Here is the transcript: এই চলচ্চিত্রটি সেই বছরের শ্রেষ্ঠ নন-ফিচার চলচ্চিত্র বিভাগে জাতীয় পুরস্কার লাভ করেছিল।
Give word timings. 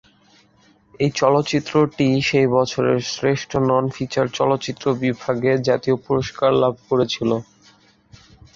এই 0.99 1.11
চলচ্চিত্রটি 1.15 2.07
সেই 2.21 2.47
বছরের 2.57 2.99
শ্রেষ্ঠ 3.11 3.51
নন-ফিচার 3.69 4.25
চলচ্চিত্র 4.37 4.85
বিভাগে 5.01 5.51
জাতীয় 5.67 5.97
পুরস্কার 6.05 6.51
লাভ 6.63 6.73
করেছিল। 6.89 7.31